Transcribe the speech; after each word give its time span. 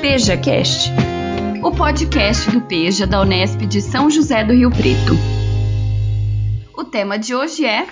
PejaCast, 0.00 0.88
o 1.62 1.70
podcast 1.76 2.50
do 2.50 2.62
Peja 2.62 3.06
da 3.06 3.20
Unesp 3.20 3.66
de 3.66 3.82
São 3.82 4.08
José 4.08 4.42
do 4.42 4.54
Rio 4.54 4.70
Preto. 4.70 5.12
O 6.74 6.84
tema 6.84 7.18
de 7.18 7.34
hoje 7.34 7.66
é 7.66 7.86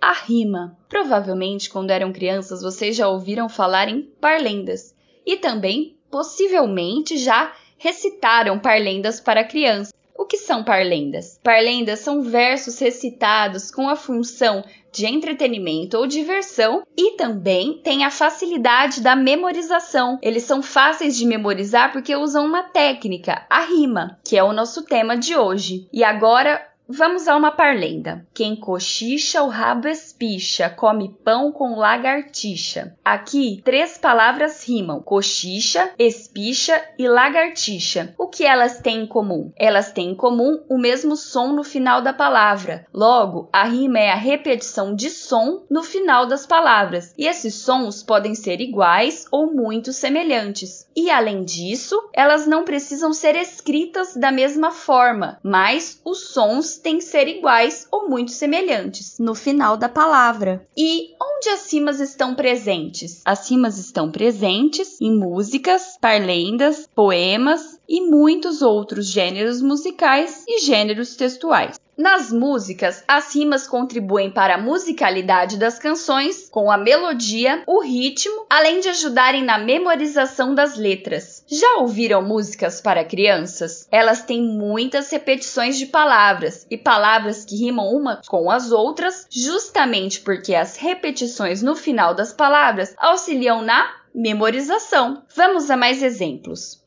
a 0.00 0.12
rima. 0.12 0.76
Provavelmente, 0.88 1.70
quando 1.70 1.92
eram 1.92 2.12
crianças, 2.12 2.60
vocês 2.60 2.96
já 2.96 3.06
ouviram 3.06 3.48
falar 3.48 3.88
em 3.88 4.02
parlendas 4.20 4.96
e 5.24 5.36
também, 5.36 5.96
possivelmente, 6.10 7.16
já 7.16 7.52
recitaram 7.78 8.58
parlendas 8.58 9.20
para 9.20 9.44
crianças. 9.44 9.92
Que 10.28 10.36
são 10.36 10.62
parlendas? 10.62 11.40
Parlendas 11.42 12.00
são 12.00 12.22
versos 12.22 12.78
recitados 12.78 13.70
com 13.70 13.88
a 13.88 13.96
função 13.96 14.62
de 14.92 15.06
entretenimento 15.06 15.96
ou 15.96 16.06
diversão 16.06 16.82
e 16.96 17.12
também 17.12 17.80
tem 17.82 18.04
a 18.04 18.10
facilidade 18.10 19.00
da 19.00 19.14
memorização. 19.14 20.18
Eles 20.22 20.44
são 20.44 20.62
fáceis 20.62 21.16
de 21.16 21.26
memorizar 21.26 21.92
porque 21.92 22.16
usam 22.16 22.44
uma 22.44 22.62
técnica, 22.62 23.46
a 23.48 23.60
rima, 23.60 24.18
que 24.24 24.36
é 24.36 24.42
o 24.42 24.52
nosso 24.52 24.84
tema 24.84 25.16
de 25.16 25.36
hoje. 25.36 25.88
E 25.92 26.02
agora 26.02 26.67
Vamos 26.90 27.28
a 27.28 27.36
uma 27.36 27.50
parlenda. 27.50 28.26
Quem 28.32 28.56
cochicha 28.56 29.42
o 29.42 29.48
rabo 29.48 29.86
espicha, 29.88 30.70
come 30.70 31.14
pão 31.22 31.52
com 31.52 31.76
lagartixa. 31.76 32.96
Aqui, 33.04 33.60
três 33.62 33.98
palavras 33.98 34.66
rimam: 34.66 35.02
cochicha, 35.02 35.92
espicha 35.98 36.82
e 36.98 37.06
lagartixa. 37.06 38.14
O 38.16 38.26
que 38.26 38.42
elas 38.42 38.80
têm 38.80 39.02
em 39.02 39.06
comum? 39.06 39.52
Elas 39.54 39.92
têm 39.92 40.12
em 40.12 40.14
comum 40.14 40.64
o 40.66 40.78
mesmo 40.78 41.14
som 41.14 41.52
no 41.52 41.62
final 41.62 42.00
da 42.00 42.14
palavra. 42.14 42.86
Logo, 42.90 43.50
a 43.52 43.64
rima 43.64 43.98
é 43.98 44.10
a 44.10 44.16
repetição 44.16 44.94
de 44.94 45.10
som 45.10 45.66
no 45.68 45.82
final 45.82 46.24
das 46.24 46.46
palavras. 46.46 47.12
E 47.18 47.26
esses 47.26 47.54
sons 47.56 48.02
podem 48.02 48.34
ser 48.34 48.62
iguais 48.62 49.26
ou 49.30 49.52
muito 49.52 49.92
semelhantes. 49.92 50.88
E 50.96 51.10
além 51.10 51.44
disso, 51.44 51.96
elas 52.14 52.46
não 52.46 52.64
precisam 52.64 53.12
ser 53.12 53.36
escritas 53.36 54.16
da 54.16 54.32
mesma 54.32 54.70
forma, 54.70 55.38
mas 55.42 56.00
os 56.02 56.30
sons 56.30 56.77
têm 56.78 56.98
que 56.98 57.04
ser 57.04 57.28
iguais 57.28 57.86
ou 57.90 58.08
muito 58.08 58.30
semelhantes 58.30 59.18
no 59.18 59.34
final 59.34 59.76
da 59.76 59.88
palavra. 59.88 60.66
E 60.76 61.14
onde 61.20 61.48
as 61.50 61.72
rimas 61.72 62.00
estão 62.00 62.34
presentes? 62.34 63.22
As 63.24 63.50
rimas 63.50 63.78
estão 63.78 64.10
presentes 64.10 65.00
em 65.00 65.16
músicas, 65.16 65.96
parlendas, 66.00 66.88
poemas 66.94 67.78
e 67.88 68.00
muitos 68.00 68.62
outros 68.62 69.06
gêneros 69.06 69.62
musicais 69.62 70.44
e 70.46 70.60
gêneros 70.60 71.16
textuais. 71.16 71.78
Nas 71.98 72.30
músicas, 72.30 73.02
as 73.08 73.34
rimas 73.34 73.66
contribuem 73.66 74.30
para 74.30 74.54
a 74.54 74.62
musicalidade 74.62 75.56
das 75.56 75.80
canções, 75.80 76.48
com 76.48 76.70
a 76.70 76.78
melodia, 76.78 77.64
o 77.66 77.80
ritmo, 77.80 78.46
além 78.48 78.78
de 78.78 78.88
ajudarem 78.88 79.42
na 79.42 79.58
memorização 79.58 80.54
das 80.54 80.76
letras. 80.76 81.42
Já 81.48 81.78
ouviram 81.78 82.22
músicas 82.22 82.80
para 82.80 83.04
crianças? 83.04 83.88
Elas 83.90 84.22
têm 84.22 84.40
muitas 84.40 85.10
repetições 85.10 85.76
de 85.76 85.86
palavras 85.86 86.64
e 86.70 86.78
palavras 86.78 87.44
que 87.44 87.56
rimam 87.56 87.88
uma 87.92 88.20
com 88.28 88.48
as 88.48 88.70
outras, 88.70 89.26
justamente 89.28 90.20
porque 90.20 90.54
as 90.54 90.76
repetições 90.76 91.62
no 91.62 91.74
final 91.74 92.14
das 92.14 92.32
palavras 92.32 92.94
auxiliam 92.96 93.60
na 93.60 93.92
memorização. 94.14 95.24
Vamos 95.34 95.68
a 95.68 95.76
mais 95.76 96.00
exemplos. 96.00 96.80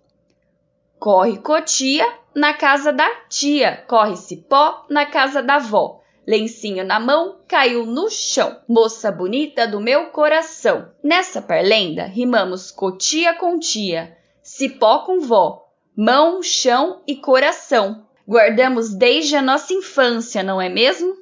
Corre 1.01 1.39
cotia 1.39 2.07
na 2.35 2.53
casa 2.53 2.93
da 2.93 3.09
tia, 3.27 3.83
corre 3.87 4.15
cipó 4.15 4.85
na 4.87 5.03
casa 5.03 5.41
da 5.41 5.55
avó. 5.55 5.99
Lencinho 6.27 6.85
na 6.85 6.99
mão, 6.99 7.39
caiu 7.47 7.87
no 7.87 8.07
chão. 8.07 8.61
Moça 8.69 9.11
bonita 9.11 9.67
do 9.67 9.79
meu 9.79 10.11
coração. 10.11 10.91
Nessa 11.03 11.41
parlenda, 11.41 12.03
rimamos 12.03 12.69
cotia 12.69 13.33
com 13.33 13.57
tia, 13.57 14.15
cipó 14.43 14.99
com 14.99 15.21
vó, 15.21 15.65
mão, 15.97 16.43
chão 16.43 17.01
e 17.07 17.15
coração. 17.15 18.05
Guardamos 18.27 18.93
desde 18.93 19.35
a 19.35 19.41
nossa 19.41 19.73
infância, 19.73 20.43
não 20.43 20.61
é 20.61 20.69
mesmo? 20.69 21.15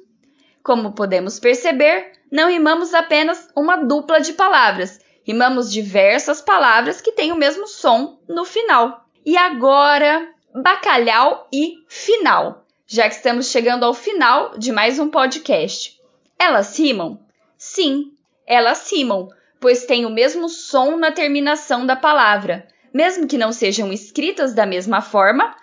Como 0.62 0.92
podemos 0.92 1.40
perceber, 1.40 2.12
não 2.30 2.50
rimamos 2.50 2.92
apenas 2.92 3.48
uma 3.56 3.76
dupla 3.76 4.20
de 4.20 4.34
palavras, 4.34 5.00
rimamos 5.24 5.72
diversas 5.72 6.42
palavras 6.42 7.00
que 7.00 7.12
têm 7.12 7.32
o 7.32 7.36
mesmo 7.36 7.66
som 7.66 8.18
no 8.28 8.44
final. 8.44 9.06
E 9.24 9.36
agora, 9.36 10.32
bacalhau 10.54 11.46
e 11.52 11.74
final, 11.88 12.64
já 12.86 13.06
que 13.06 13.16
estamos 13.16 13.50
chegando 13.50 13.84
ao 13.84 13.92
final 13.92 14.56
de 14.56 14.72
mais 14.72 14.98
um 14.98 15.10
podcast. 15.10 16.00
Elas 16.38 16.78
rimam? 16.78 17.20
Sim, 17.58 18.12
elas 18.46 18.90
rimam, 18.90 19.28
pois 19.60 19.84
têm 19.84 20.06
o 20.06 20.10
mesmo 20.10 20.48
som 20.48 20.96
na 20.96 21.12
terminação 21.12 21.84
da 21.84 21.94
palavra, 21.94 22.66
mesmo 22.94 23.26
que 23.26 23.36
não 23.36 23.52
sejam 23.52 23.92
escritas 23.92 24.54
da 24.54 24.64
mesma 24.64 25.02
forma, 25.02 25.54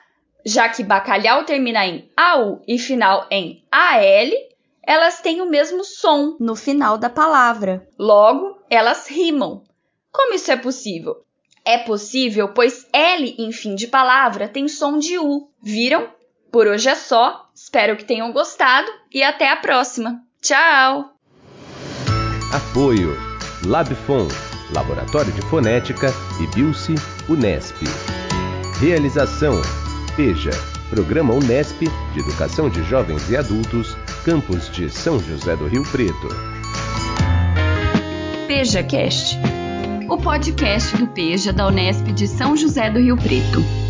já 0.46 0.70
que 0.70 0.84
bacalhau 0.84 1.44
termina 1.44 1.84
em 1.84 2.12
AU 2.16 2.62
e 2.68 2.78
final 2.78 3.26
em 3.32 3.66
AL, 3.72 4.30
elas 4.84 5.20
têm 5.20 5.42
o 5.42 5.50
mesmo 5.50 5.84
som 5.84 6.38
no 6.40 6.56
final 6.56 6.96
da 6.96 7.10
palavra. 7.10 7.90
Logo, 7.98 8.62
elas 8.70 9.08
rimam. 9.08 9.64
Como 10.12 10.36
isso 10.36 10.52
é 10.52 10.56
possível? 10.56 11.27
É 11.68 11.78
possível, 11.78 12.48
pois 12.48 12.88
L 12.94 13.36
em 13.38 13.52
fim 13.52 13.76
de 13.76 13.88
palavra 13.88 14.48
tem 14.48 14.70
som 14.70 14.98
de 14.98 15.20
U. 15.20 15.50
Viram? 15.62 16.08
Por 16.50 16.66
hoje 16.66 16.88
é 16.88 16.96
só. 16.96 17.50
Espero 17.54 17.98
que 17.98 18.06
tenham 18.06 18.32
gostado 18.32 18.88
e 19.14 19.22
até 19.22 19.52
a 19.52 19.58
próxima. 19.58 20.22
Tchau! 20.42 21.12
Apoio 22.54 23.18
Labfon, 23.66 24.30
Laboratório 24.74 25.34
de 25.34 25.42
Fonética 25.42 26.08
e 26.42 26.56
Bilce 26.56 26.96
Unesp. 27.28 27.76
Realização 28.80 29.60
PEJA, 30.16 30.52
Programa 30.90 31.34
Unesp 31.34 31.82
de 32.14 32.20
Educação 32.22 32.70
de 32.70 32.82
Jovens 32.84 33.30
e 33.30 33.36
Adultos, 33.36 33.98
Campus 34.24 34.72
de 34.72 34.90
São 34.90 35.20
José 35.20 35.58
do 35.58 35.68
Rio 35.68 35.84
Preto. 35.92 36.30
PejaCast 38.48 39.57
o 40.10 40.18
podcast 40.18 40.96
do 40.96 41.08
Peja 41.08 41.52
da 41.52 41.68
Unesp 41.68 42.06
de 42.14 42.28
São 42.28 42.56
José 42.56 42.90
do 42.90 43.00
Rio 43.00 43.18
Preto. 43.18 43.87